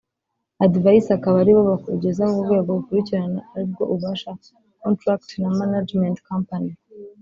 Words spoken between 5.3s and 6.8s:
na management company